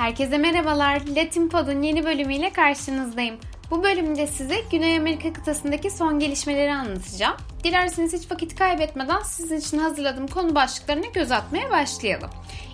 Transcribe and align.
Herkese 0.00 0.38
merhabalar. 0.38 1.02
Latin 1.16 1.48
Pod'un 1.48 1.82
yeni 1.82 2.04
bölümüyle 2.04 2.52
karşınızdayım. 2.52 3.36
Bu 3.70 3.82
bölümde 3.82 4.26
size 4.26 4.56
Güney 4.70 4.96
Amerika 4.96 5.32
kıtasındaki 5.32 5.90
son 5.90 6.18
gelişmeleri 6.18 6.72
anlatacağım. 6.72 7.36
Dilerseniz 7.64 8.12
hiç 8.12 8.30
vakit 8.30 8.54
kaybetmeden 8.54 9.22
sizin 9.22 9.56
için 9.56 9.78
hazırladığım 9.78 10.26
konu 10.26 10.54
başlıklarına 10.54 11.06
göz 11.06 11.32
atmaya 11.32 11.70
başlayalım. 11.70 12.30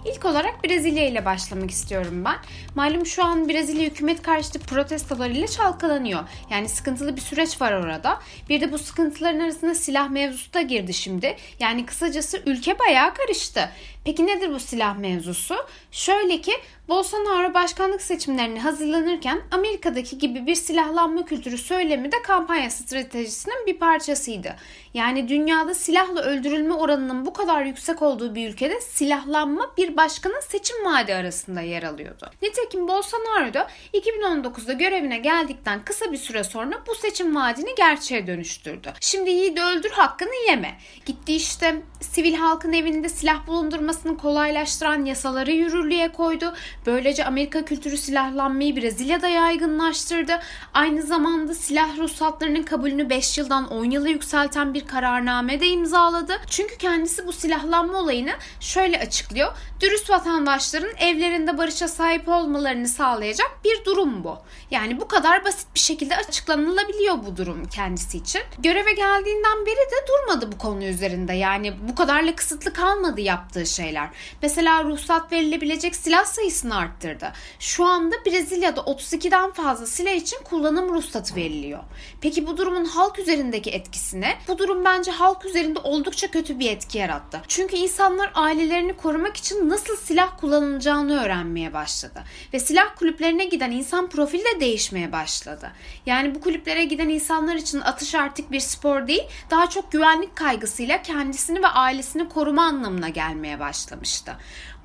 İlk 0.06 0.24
olarak 0.24 0.64
Brezilya 0.64 1.06
ile 1.06 1.24
başlamak 1.24 1.70
istiyorum 1.70 2.24
ben. 2.24 2.36
Malum 2.74 3.06
şu 3.06 3.24
an 3.24 3.48
Brezilya 3.48 3.90
hükümet 3.90 4.22
karşıtı 4.22 4.58
protestolarıyla 4.58 5.46
çalkalanıyor. 5.46 6.20
Yani 6.50 6.68
sıkıntılı 6.68 7.16
bir 7.16 7.20
süreç 7.20 7.60
var 7.60 7.72
orada. 7.72 8.20
Bir 8.48 8.60
de 8.60 8.72
bu 8.72 8.78
sıkıntıların 8.78 9.40
arasında 9.40 9.74
silah 9.74 10.10
mevzusu 10.10 10.52
da 10.54 10.62
girdi 10.62 10.94
şimdi. 10.94 11.36
Yani 11.60 11.86
kısacası 11.86 12.42
ülke 12.46 12.78
bayağı 12.78 13.14
karıştı. 13.14 13.70
Peki 14.04 14.26
nedir 14.26 14.50
bu 14.50 14.60
silah 14.60 14.98
mevzusu? 14.98 15.56
Şöyle 15.90 16.40
ki 16.40 16.52
Bolsonaro 16.88 17.54
başkanlık 17.54 18.02
seçimlerine 18.02 18.60
hazırlanırken 18.60 19.40
Amerika'daki 19.50 20.18
gibi 20.18 20.46
bir 20.46 20.54
silahlanma 20.54 21.24
kültürü 21.24 21.58
söylemi 21.58 22.12
de 22.12 22.22
kampanya 22.22 22.70
stratejisinin 22.70 23.66
bir 23.66 23.78
parçasıydı. 23.78 24.56
Yani 24.94 25.28
dünyada 25.28 25.74
silahla 25.74 26.22
öldürülme 26.22 26.74
oranının 26.74 27.26
bu 27.26 27.32
kadar 27.32 27.62
yüksek 27.62 28.02
olduğu 28.02 28.34
bir 28.34 28.48
ülkede 28.50 28.80
silahlanma 28.80 29.70
bir 29.76 29.96
başkanın 29.96 30.40
seçim 30.40 30.84
vaadi 30.84 31.14
arasında 31.14 31.60
yer 31.60 31.82
alıyordu. 31.82 32.30
Nitekim 32.42 32.88
Bolsonaro 32.88 33.54
da 33.54 33.68
2019'da 33.94 34.72
görevine 34.72 35.18
geldikten 35.18 35.84
kısa 35.84 36.12
bir 36.12 36.16
süre 36.16 36.44
sonra 36.44 36.82
bu 36.86 36.94
seçim 36.94 37.36
vaadini 37.36 37.74
gerçeğe 37.74 38.26
dönüştürdü. 38.26 38.92
Şimdi 39.00 39.30
yiğidi 39.30 39.62
öldür 39.62 39.90
hakkını 39.90 40.48
yeme. 40.48 40.78
Gitti 41.06 41.34
işte 41.34 41.82
sivil 42.00 42.34
halkın 42.34 42.72
evinde 42.72 43.08
silah 43.08 43.46
bulundurmasını 43.46 44.18
kolaylaştıran 44.18 45.04
yasaları 45.04 45.52
yürürlüğe 45.52 46.12
koydu. 46.12 46.54
Böylece 46.86 47.24
Amerika 47.24 47.64
kültürü 47.64 47.96
silahlanmayı 47.96 48.76
Brezilya'da 48.76 49.28
yaygınlaştırdı. 49.28 50.40
Aynı 50.74 51.02
zamanda 51.02 51.54
silah 51.54 51.98
ruhsatlarının 51.98 52.62
kabulünü 52.62 53.10
5 53.10 53.38
yıldan 53.38 53.68
10 53.68 53.84
yıla 53.84 54.08
yükselten 54.08 54.74
bir 54.74 54.86
kararname 54.86 55.60
de 55.60 55.66
imzaladı. 55.66 56.40
Çünkü 56.50 56.78
kendisi 56.78 57.26
bu 57.26 57.32
silahlanma 57.32 57.98
olayını 57.98 58.32
şöyle 58.60 58.98
açıklıyor. 58.98 59.52
Dürüst 59.80 60.10
vatandaşların 60.10 60.96
evlerinde 60.96 61.58
barışa 61.58 61.88
sahip 61.88 62.28
olmalarını 62.28 62.88
sağlayacak 62.88 63.50
bir 63.64 63.84
durum 63.84 64.24
bu. 64.24 64.38
Yani 64.70 65.00
bu 65.00 65.08
kadar 65.08 65.44
basit 65.44 65.74
bir 65.74 65.80
şekilde 65.80 66.16
açıklanılabiliyor 66.16 67.14
bu 67.26 67.36
durum 67.36 67.64
kendisi 67.68 68.18
için. 68.18 68.40
Göreve 68.58 68.92
geldiğinden 68.92 69.66
beri 69.66 69.76
de 69.76 70.06
durmadı 70.08 70.52
bu 70.52 70.58
konu 70.58 70.84
üzerinde. 70.84 71.32
Yani 71.32 71.74
bu 71.88 71.94
kadarla 71.94 72.36
kısıtlı 72.36 72.72
kalmadı 72.72 73.20
yaptığı 73.20 73.66
şeyler. 73.66 74.08
Mesela 74.42 74.84
ruhsat 74.84 75.32
verilebilecek 75.32 75.96
silah 75.96 76.24
sayısını 76.24 76.75
arttırdı. 76.76 77.32
Şu 77.58 77.84
anda 77.84 78.16
Brezilya'da 78.26 78.80
32'den 78.80 79.52
fazla 79.52 79.86
silah 79.86 80.12
için 80.12 80.38
kullanım 80.44 80.94
ruhsatı 80.94 81.36
veriliyor. 81.36 81.82
Peki 82.20 82.46
bu 82.46 82.56
durumun 82.56 82.84
halk 82.84 83.18
üzerindeki 83.18 83.70
etkisi 83.70 84.20
ne? 84.20 84.38
Bu 84.48 84.58
durum 84.58 84.84
bence 84.84 85.10
halk 85.10 85.44
üzerinde 85.44 85.78
oldukça 85.78 86.30
kötü 86.30 86.58
bir 86.58 86.70
etki 86.70 86.98
yarattı. 86.98 87.42
Çünkü 87.48 87.76
insanlar 87.76 88.30
ailelerini 88.34 88.96
korumak 88.96 89.36
için 89.36 89.68
nasıl 89.68 89.96
silah 89.96 90.38
kullanılacağını 90.40 91.22
öğrenmeye 91.22 91.72
başladı. 91.72 92.24
Ve 92.52 92.60
silah 92.60 92.96
kulüplerine 92.96 93.44
giden 93.44 93.70
insan 93.70 94.08
profili 94.08 94.44
de 94.44 94.60
değişmeye 94.60 95.12
başladı. 95.12 95.72
Yani 96.06 96.34
bu 96.34 96.40
kulüplere 96.40 96.84
giden 96.84 97.08
insanlar 97.08 97.56
için 97.56 97.80
atış 97.80 98.14
artık 98.14 98.50
bir 98.52 98.60
spor 98.60 99.06
değil, 99.06 99.24
daha 99.50 99.70
çok 99.70 99.92
güvenlik 99.92 100.36
kaygısıyla 100.36 101.02
kendisini 101.02 101.62
ve 101.62 101.66
ailesini 101.66 102.28
koruma 102.28 102.62
anlamına 102.62 103.08
gelmeye 103.08 103.60
başlamıştı. 103.60 104.36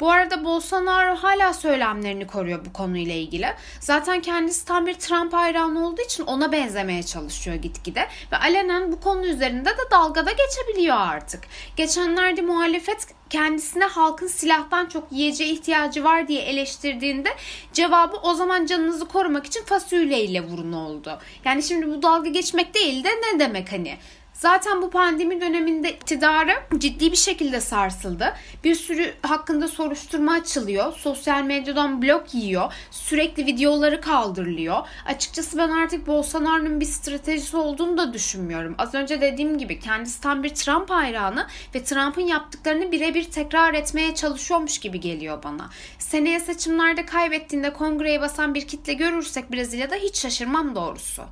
Bu 0.01 0.11
arada 0.11 0.43
Bolsonaro 0.43 1.15
hala 1.15 1.53
söylemlerini 1.53 2.27
koruyor 2.27 2.65
bu 2.65 2.73
konuyla 2.73 3.13
ilgili. 3.15 3.47
Zaten 3.79 4.21
kendisi 4.21 4.65
tam 4.65 4.85
bir 4.87 4.93
Trump 4.93 5.33
hayranı 5.33 5.87
olduğu 5.87 6.01
için 6.01 6.23
ona 6.23 6.51
benzemeye 6.51 7.03
çalışıyor 7.03 7.55
gitgide. 7.55 8.07
Ve 8.31 8.37
alenen 8.37 8.91
bu 8.91 8.99
konu 8.99 9.25
üzerinde 9.25 9.69
de 9.69 9.91
dalgada 9.91 10.31
geçebiliyor 10.31 10.97
artık. 10.97 11.43
Geçenlerde 11.75 12.41
muhalefet 12.41 13.07
kendisine 13.29 13.85
halkın 13.85 14.27
silahtan 14.27 14.85
çok 14.85 15.11
yiyeceğe 15.11 15.49
ihtiyacı 15.49 16.03
var 16.03 16.27
diye 16.27 16.41
eleştirdiğinde 16.41 17.29
cevabı 17.73 18.17
o 18.17 18.33
zaman 18.33 18.65
canınızı 18.65 19.07
korumak 19.07 19.45
için 19.45 19.63
fasulyeyle 19.65 20.41
vurun 20.41 20.73
oldu. 20.73 21.19
Yani 21.45 21.63
şimdi 21.63 21.87
bu 21.87 22.01
dalga 22.01 22.29
geçmek 22.29 22.73
değil 22.73 23.03
de 23.03 23.09
ne 23.09 23.39
demek 23.39 23.71
hani 23.71 23.97
Zaten 24.41 24.81
bu 24.81 24.89
pandemi 24.89 25.41
döneminde 25.41 25.91
iktidarı 25.91 26.51
ciddi 26.77 27.11
bir 27.11 27.17
şekilde 27.17 27.61
sarsıldı. 27.61 28.33
Bir 28.63 28.75
sürü 28.75 29.13
hakkında 29.21 29.67
soruşturma 29.67 30.33
açılıyor. 30.33 30.93
Sosyal 30.93 31.43
medyadan 31.43 32.01
blok 32.01 32.33
yiyor. 32.33 32.73
Sürekli 32.91 33.45
videoları 33.45 34.01
kaldırılıyor. 34.01 34.77
Açıkçası 35.05 35.57
ben 35.57 35.69
artık 35.69 36.07
Bolsonaro'nun 36.07 36.79
bir 36.79 36.85
stratejisi 36.85 37.57
olduğunu 37.57 37.97
da 37.97 38.13
düşünmüyorum. 38.13 38.75
Az 38.77 38.93
önce 38.93 39.21
dediğim 39.21 39.57
gibi 39.57 39.79
kendisi 39.79 40.21
tam 40.21 40.43
bir 40.43 40.49
Trump 40.49 40.89
hayranı 40.89 41.47
ve 41.75 41.83
Trump'ın 41.83 42.27
yaptıklarını 42.27 42.91
birebir 42.91 43.23
tekrar 43.23 43.73
etmeye 43.73 44.15
çalışıyormuş 44.15 44.79
gibi 44.79 44.99
geliyor 44.99 45.43
bana. 45.43 45.69
Seneye 45.99 46.39
seçimlerde 46.39 47.05
kaybettiğinde 47.05 47.73
kongreye 47.73 48.21
basan 48.21 48.55
bir 48.55 48.67
kitle 48.67 48.93
görürsek 48.93 49.51
Brezilya'da 49.51 49.95
hiç 49.95 50.17
şaşırmam 50.17 50.75
doğrusu. 50.75 51.23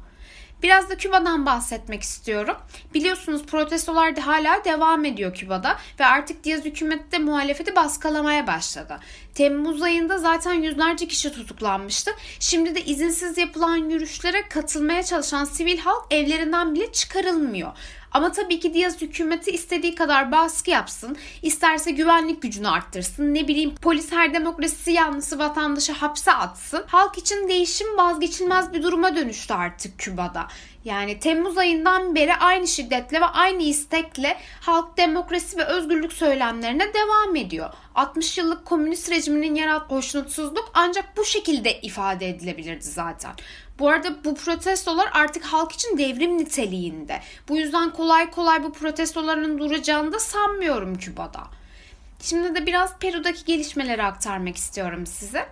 Biraz 0.63 0.89
da 0.89 0.97
Küba'dan 0.97 1.45
bahsetmek 1.45 2.03
istiyorum. 2.03 2.57
Biliyorsunuz 2.93 3.45
protestolar 3.45 4.15
da 4.15 4.27
hala 4.27 4.65
devam 4.65 5.05
ediyor 5.05 5.33
Küba'da 5.33 5.77
ve 5.99 6.05
artık 6.05 6.43
Diaz 6.43 6.65
hükümeti 6.65 7.11
de 7.11 7.19
muhalefeti 7.19 7.75
baskılamaya 7.75 8.47
başladı. 8.47 8.99
Temmuz 9.35 9.81
ayında 9.81 10.17
zaten 10.17 10.53
yüzlerce 10.53 11.07
kişi 11.07 11.31
tutuklanmıştı. 11.31 12.11
Şimdi 12.39 12.75
de 12.75 12.85
izinsiz 12.85 13.37
yapılan 13.37 13.75
yürüyüşlere 13.75 14.47
katılmaya 14.49 15.03
çalışan 15.03 15.43
sivil 15.43 15.77
halk 15.77 16.05
evlerinden 16.11 16.75
bile 16.75 16.91
çıkarılmıyor. 16.91 17.71
Ama 18.11 18.31
tabii 18.31 18.59
ki 18.59 18.73
Diaz 18.73 19.01
hükümeti 19.01 19.51
istediği 19.51 19.95
kadar 19.95 20.31
baskı 20.31 20.69
yapsın, 20.69 21.17
isterse 21.41 21.91
güvenlik 21.91 22.41
gücünü 22.41 22.67
arttırsın, 22.67 23.33
ne 23.33 23.47
bileyim 23.47 23.75
polis 23.81 24.11
her 24.11 24.33
demokrasi 24.33 24.91
yanlısı 24.91 25.39
vatandaşı 25.39 25.93
hapse 25.93 26.31
atsın. 26.31 26.83
Halk 26.87 27.17
için 27.17 27.49
değişim 27.49 27.97
vazgeçilmez 27.97 28.73
bir 28.73 28.83
duruma 28.83 29.15
dönüştü 29.15 29.53
artık 29.53 29.99
Küba'da. 29.99 30.47
Yani 30.85 31.19
Temmuz 31.19 31.57
ayından 31.57 32.15
beri 32.15 32.35
aynı 32.35 32.67
şiddetle 32.67 33.21
ve 33.21 33.25
aynı 33.25 33.63
istekle 33.63 34.37
halk 34.61 34.97
demokrasi 34.97 35.57
ve 35.57 35.63
özgürlük 35.63 36.13
söylemlerine 36.13 36.93
devam 36.93 37.35
ediyor. 37.35 37.69
60 37.99 38.37
yıllık 38.37 38.65
komünist 38.65 39.11
rejiminin 39.11 39.55
yarattığı 39.55 39.95
hoşnutsuzluk 39.95 40.71
ancak 40.73 41.17
bu 41.17 41.25
şekilde 41.25 41.81
ifade 41.81 42.29
edilebilirdi 42.29 42.85
zaten. 42.85 43.31
Bu 43.79 43.89
arada 43.89 44.23
bu 44.23 44.35
protestolar 44.35 45.09
artık 45.13 45.43
halk 45.43 45.71
için 45.71 45.97
devrim 45.97 46.37
niteliğinde. 46.37 47.19
Bu 47.49 47.57
yüzden 47.57 47.89
kolay 47.93 48.31
kolay 48.31 48.63
bu 48.63 48.73
protestoların 48.73 49.59
duracağını 49.59 50.13
da 50.13 50.19
sanmıyorum 50.19 50.97
Küba'da. 50.97 51.43
Şimdi 52.21 52.55
de 52.55 52.65
biraz 52.65 52.99
Peru'daki 52.99 53.45
gelişmeleri 53.45 54.03
aktarmak 54.03 54.55
istiyorum 54.55 55.05
size. 55.05 55.49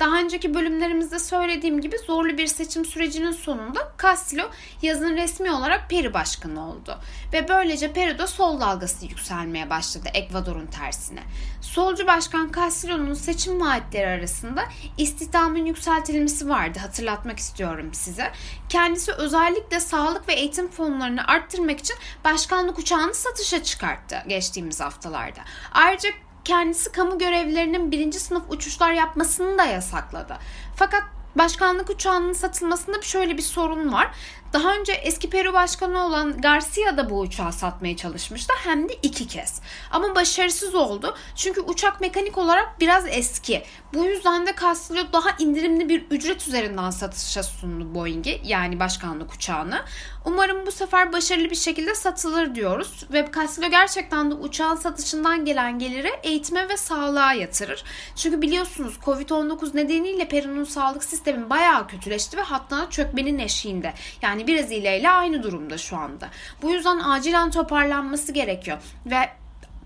Daha 0.00 0.18
önceki 0.18 0.54
bölümlerimizde 0.54 1.18
söylediğim 1.18 1.80
gibi 1.80 1.98
zorlu 1.98 2.38
bir 2.38 2.46
seçim 2.46 2.84
sürecinin 2.84 3.32
sonunda 3.32 3.92
Castillo 4.02 4.50
yazın 4.82 5.16
resmi 5.16 5.52
olarak 5.52 5.90
Peru 5.90 6.14
başkanı 6.14 6.70
oldu. 6.70 6.98
Ve 7.32 7.48
böylece 7.48 7.92
Peru'da 7.92 8.26
sol 8.26 8.60
dalgası 8.60 9.06
yükselmeye 9.06 9.70
başladı 9.70 10.08
Ekvador'un 10.14 10.66
tersine. 10.66 11.22
Solcu 11.60 12.06
başkan 12.06 12.52
Castillo'nun 12.52 13.14
seçim 13.14 13.60
vaatleri 13.60 14.06
arasında 14.06 14.64
istihdamın 14.98 15.66
yükseltilmesi 15.66 16.48
vardı 16.48 16.78
hatırlatmak 16.78 17.38
istiyorum 17.38 17.90
size. 17.94 18.32
Kendisi 18.68 19.12
özellikle 19.12 19.80
sağlık 19.80 20.28
ve 20.28 20.34
eğitim 20.34 20.68
fonlarını 20.68 21.26
arttırmak 21.26 21.80
için 21.80 21.96
başkanlık 22.24 22.78
uçağını 22.78 23.14
satışa 23.14 23.62
çıkarttı 23.62 24.16
geçtiğimiz 24.28 24.80
haftalarda. 24.80 25.40
Ayrıca 25.72 26.10
kendisi 26.48 26.92
kamu 26.92 27.18
görevlilerinin 27.18 27.90
birinci 27.90 28.20
sınıf 28.20 28.42
uçuşlar 28.48 28.92
yapmasını 28.92 29.58
da 29.58 29.64
yasakladı. 29.64 30.36
Fakat 30.76 31.02
başkanlık 31.36 31.90
uçağının 31.90 32.32
satılmasında 32.32 33.02
şöyle 33.02 33.36
bir 33.36 33.42
sorun 33.42 33.92
var. 33.92 34.10
Daha 34.52 34.74
önce 34.74 34.92
eski 34.92 35.30
Peru 35.30 35.52
Başkanı 35.52 36.06
olan 36.06 36.40
Garcia 36.40 36.96
da 36.96 37.10
bu 37.10 37.18
uçağı 37.18 37.52
satmaya 37.52 37.96
çalışmıştı 37.96 38.52
hem 38.64 38.88
de 38.88 38.94
iki 39.02 39.26
kez. 39.26 39.60
Ama 39.90 40.14
başarısız 40.14 40.74
oldu 40.74 41.16
çünkü 41.36 41.60
uçak 41.60 42.00
mekanik 42.00 42.38
olarak 42.38 42.80
biraz 42.80 43.04
eski. 43.08 43.62
Bu 43.94 44.04
yüzden 44.04 44.46
de 44.46 44.54
Castillo 44.60 45.12
daha 45.12 45.30
indirimli 45.38 45.88
bir 45.88 46.06
ücret 46.10 46.48
üzerinden 46.48 46.90
satışa 46.90 47.42
sundu 47.42 47.94
Boeing'i 47.94 48.40
yani 48.44 48.80
başkanlık 48.80 49.34
uçağını. 49.34 49.82
Umarım 50.24 50.66
bu 50.66 50.72
sefer 50.72 51.12
başarılı 51.12 51.50
bir 51.50 51.56
şekilde 51.56 51.94
satılır 51.94 52.54
diyoruz. 52.54 53.06
Ve 53.12 53.28
Castillo 53.34 53.70
gerçekten 53.70 54.30
de 54.30 54.34
uçağın 54.34 54.76
satışından 54.76 55.44
gelen 55.44 55.78
geliri 55.78 56.10
eğitime 56.22 56.68
ve 56.68 56.76
sağlığa 56.76 57.32
yatırır. 57.32 57.84
Çünkü 58.16 58.42
biliyorsunuz 58.42 58.98
Covid-19 59.04 59.76
nedeniyle 59.76 60.28
Peru'nun 60.28 60.64
sağlık 60.64 61.04
sistemi 61.04 61.50
bayağı 61.50 61.88
kötüleşti 61.88 62.36
ve 62.36 62.42
hatta 62.42 62.90
çökmenin 62.90 63.38
eşiğinde. 63.38 63.94
Yani 64.22 64.37
yani 64.38 64.48
Brezilya 64.48 64.96
ile 64.96 65.10
aynı 65.10 65.42
durumda 65.42 65.78
şu 65.78 65.96
anda. 65.96 66.28
Bu 66.62 66.70
yüzden 66.70 66.98
acilen 66.98 67.50
toparlanması 67.50 68.32
gerekiyor 68.32 68.78
ve 69.06 69.30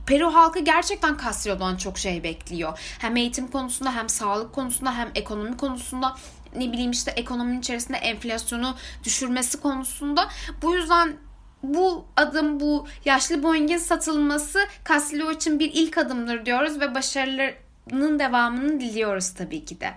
Peru 0.06 0.34
halkı 0.34 0.58
gerçekten 0.58 1.16
Castillo'dan 1.24 1.76
çok 1.76 1.98
şey 1.98 2.22
bekliyor. 2.22 2.78
Hem 2.98 3.16
eğitim 3.16 3.48
konusunda 3.48 3.94
hem 3.94 4.08
sağlık 4.08 4.52
konusunda 4.52 4.96
hem 4.96 5.10
ekonomi 5.14 5.56
konusunda 5.56 6.16
ne 6.56 6.72
bileyim 6.72 6.90
işte 6.90 7.10
ekonominin 7.10 7.60
içerisinde 7.60 7.96
enflasyonu 7.96 8.76
düşürmesi 9.04 9.60
konusunda. 9.60 10.28
Bu 10.62 10.74
yüzden 10.74 11.16
bu 11.62 12.04
adım 12.16 12.60
bu 12.60 12.86
yaşlı 13.04 13.42
Boeing'in 13.42 13.78
satılması 13.78 14.58
Castillo 14.88 15.30
için 15.30 15.58
bir 15.58 15.70
ilk 15.74 15.98
adımdır 15.98 16.46
diyoruz 16.46 16.80
ve 16.80 16.94
başarılarının 16.94 18.18
devamını 18.18 18.80
diliyoruz 18.80 19.34
tabii 19.34 19.64
ki 19.64 19.80
de. 19.80 19.94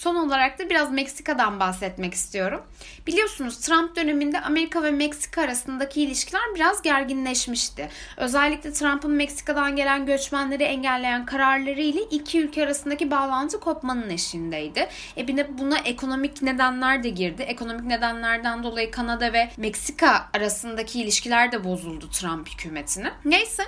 Son 0.00 0.14
olarak 0.14 0.58
da 0.58 0.70
biraz 0.70 0.90
Meksika'dan 0.92 1.60
bahsetmek 1.60 2.14
istiyorum. 2.14 2.62
Biliyorsunuz 3.06 3.58
Trump 3.58 3.96
döneminde 3.96 4.40
Amerika 4.40 4.82
ve 4.82 4.90
Meksika 4.90 5.42
arasındaki 5.42 6.02
ilişkiler 6.02 6.42
biraz 6.54 6.82
gerginleşmişti. 6.82 7.88
Özellikle 8.16 8.72
Trump'ın 8.72 9.10
Meksika'dan 9.10 9.76
gelen 9.76 10.06
göçmenleri 10.06 10.62
engelleyen 10.62 11.26
kararları 11.26 11.80
ile 11.80 12.00
iki 12.00 12.40
ülke 12.40 12.64
arasındaki 12.64 13.10
bağlantı 13.10 13.60
kopmanın 13.60 14.10
eşindeydi. 14.10 14.88
E 15.16 15.28
bir 15.28 15.36
de 15.36 15.58
buna 15.58 15.78
ekonomik 15.78 16.42
nedenler 16.42 17.02
de 17.02 17.08
girdi. 17.08 17.42
Ekonomik 17.42 17.84
nedenlerden 17.84 18.62
dolayı 18.62 18.90
Kanada 18.90 19.32
ve 19.32 19.50
Meksika 19.56 20.28
arasındaki 20.34 21.00
ilişkiler 21.00 21.52
de 21.52 21.64
bozuldu 21.64 22.10
Trump 22.10 22.48
hükümetine. 22.48 23.12
Neyse 23.24 23.62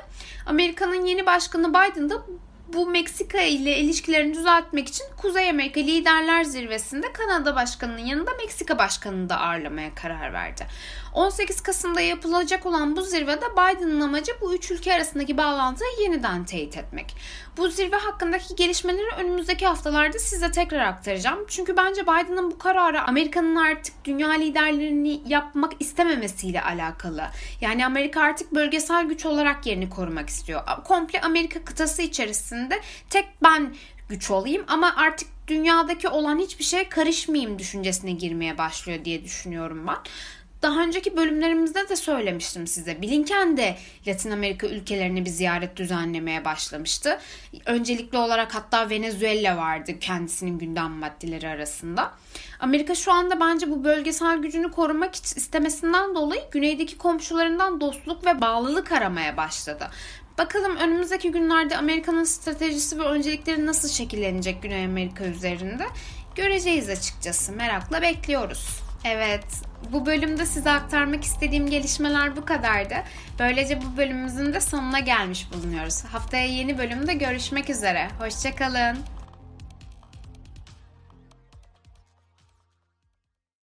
Amerika'nın 0.46 1.06
yeni 1.06 1.26
başkanı 1.26 1.70
Biden 1.70 2.10
da 2.10 2.22
bu 2.72 2.86
Meksika 2.86 3.40
ile 3.40 3.76
ilişkilerini 3.76 4.34
düzeltmek 4.34 4.88
için 4.88 5.04
Kuzey 5.16 5.50
Amerika 5.50 5.80
Liderler 5.80 6.44
Zirvesi'nde 6.44 7.12
Kanada 7.12 7.56
Başkanı'nın 7.56 8.06
yanında 8.06 8.30
Meksika 8.42 8.78
Başkanı'nı 8.78 9.28
da 9.28 9.40
ağırlamaya 9.40 9.94
karar 9.94 10.32
verdi. 10.32 10.66
18 11.12 11.60
Kasım'da 11.60 12.00
yapılacak 12.00 12.66
olan 12.66 12.96
bu 12.96 13.02
zirvede 13.02 13.52
Biden'ın 13.52 14.00
amacı 14.00 14.32
bu 14.40 14.54
üç 14.54 14.70
ülke 14.70 14.94
arasındaki 14.94 15.36
bağlantıyı 15.36 15.90
yeniden 16.00 16.44
teyit 16.44 16.76
etmek. 16.76 17.14
Bu 17.56 17.68
zirve 17.68 17.96
hakkındaki 17.96 18.56
gelişmeleri 18.56 19.14
önümüzdeki 19.18 19.66
haftalarda 19.66 20.18
size 20.18 20.50
tekrar 20.50 20.80
aktaracağım. 20.80 21.38
Çünkü 21.48 21.76
bence 21.76 22.02
Biden'ın 22.02 22.50
bu 22.50 22.58
kararı 22.58 23.02
Amerika'nın 23.02 23.56
artık 23.56 24.04
dünya 24.04 24.30
liderlerini 24.30 25.20
yapmak 25.26 25.72
istememesiyle 25.80 26.62
alakalı. 26.62 27.24
Yani 27.60 27.86
Amerika 27.86 28.20
artık 28.20 28.54
bölgesel 28.54 29.04
güç 29.04 29.26
olarak 29.26 29.66
yerini 29.66 29.90
korumak 29.90 30.28
istiyor. 30.28 30.62
Komple 30.84 31.20
Amerika 31.20 31.64
kıtası 31.64 32.02
içerisinde 32.02 32.80
tek 33.10 33.28
ben 33.42 33.74
güç 34.08 34.30
olayım 34.30 34.64
ama 34.68 34.94
artık 34.96 35.28
dünyadaki 35.48 36.08
olan 36.08 36.38
hiçbir 36.38 36.64
şeye 36.64 36.88
karışmayayım 36.88 37.58
düşüncesine 37.58 38.12
girmeye 38.12 38.58
başlıyor 38.58 39.04
diye 39.04 39.24
düşünüyorum 39.24 39.86
ben. 39.86 39.96
Daha 40.62 40.82
önceki 40.82 41.16
bölümlerimizde 41.16 41.88
de 41.88 41.96
söylemiştim 41.96 42.66
size. 42.66 43.02
Blinken 43.02 43.56
de 43.56 43.76
Latin 44.06 44.30
Amerika 44.30 44.66
ülkelerine 44.66 45.24
bir 45.24 45.30
ziyaret 45.30 45.76
düzenlemeye 45.76 46.44
başlamıştı. 46.44 47.18
Öncelikli 47.66 48.18
olarak 48.18 48.54
hatta 48.54 48.90
Venezuela 48.90 49.56
vardı 49.56 49.98
kendisinin 50.00 50.58
gündem 50.58 50.90
maddeleri 50.90 51.48
arasında. 51.48 52.12
Amerika 52.60 52.94
şu 52.94 53.12
anda 53.12 53.40
bence 53.40 53.70
bu 53.70 53.84
bölgesel 53.84 54.38
gücünü 54.38 54.70
korumak 54.70 55.14
istemesinden 55.14 56.14
dolayı 56.14 56.42
güneydeki 56.50 56.98
komşularından 56.98 57.80
dostluk 57.80 58.26
ve 58.26 58.40
bağlılık 58.40 58.92
aramaya 58.92 59.36
başladı. 59.36 59.90
Bakalım 60.38 60.76
önümüzdeki 60.76 61.30
günlerde 61.30 61.76
Amerika'nın 61.76 62.24
stratejisi 62.24 62.98
ve 62.98 63.02
öncelikleri 63.02 63.66
nasıl 63.66 63.88
şekillenecek 63.88 64.62
Güney 64.62 64.84
Amerika 64.84 65.24
üzerinde 65.24 65.86
göreceğiz 66.34 66.88
açıkçası. 66.88 67.52
Merakla 67.52 68.02
bekliyoruz. 68.02 68.81
Evet, 69.04 69.44
bu 69.92 70.06
bölümde 70.06 70.46
size 70.46 70.70
aktarmak 70.70 71.24
istediğim 71.24 71.70
gelişmeler 71.70 72.36
bu 72.36 72.44
kadardı. 72.44 72.94
Böylece 73.38 73.80
bu 73.82 73.96
bölümümüzün 73.96 74.52
de 74.52 74.60
sonuna 74.60 74.98
gelmiş 74.98 75.46
bulunuyoruz. 75.52 76.04
Haftaya 76.04 76.46
yeni 76.46 76.78
bölümde 76.78 77.14
görüşmek 77.14 77.70
üzere. 77.70 78.08
Hoşçakalın. 78.18 78.98